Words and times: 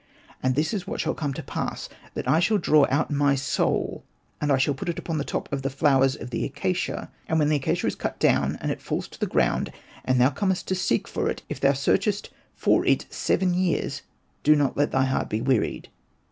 And 0.41 0.55
this 0.55 0.73
is 0.73 0.87
what 0.87 0.99
shall 0.99 1.13
come 1.13 1.31
to 1.35 1.43
pass, 1.43 1.87
that 2.15 2.27
I 2.27 2.39
shall 2.39 2.57
draw 2.57 2.87
x)ut 2.87 3.11
my 3.11 3.35
soul, 3.35 4.03
and 4.41 4.51
I 4.51 4.57
shall 4.57 4.73
put 4.73 4.89
it 4.89 4.97
upon 4.97 5.19
the 5.19 5.23
top 5.23 5.47
of 5.53 5.61
the 5.61 5.69
flowers 5.69 6.15
of 6.15 6.31
the 6.31 6.43
acacia, 6.43 7.11
and 7.27 7.37
when 7.37 7.49
the 7.49 7.57
acacia 7.57 7.85
is 7.85 7.93
cut 7.93 8.17
down, 8.19 8.57
and 8.61 8.71
it 8.71 8.81
falls 8.81 9.07
to 9.09 9.19
the 9.19 9.27
ground, 9.27 9.71
and 10.03 10.19
thou 10.19 10.31
comest 10.31 10.67
to 10.69 10.73
seek 10.73 11.07
for 11.07 11.29
it, 11.29 11.43
if 11.49 11.59
thou 11.59 11.73
searchest 11.73 12.31
for 12.55 12.83
it 12.83 13.05
seven 13.11 13.53
years 13.53 14.01
do 14.41 14.55
not 14.55 14.75
let 14.75 14.89
thy 14.89 15.05
heart 15.05 15.29
be 15.29 15.39
wearied. 15.39 15.87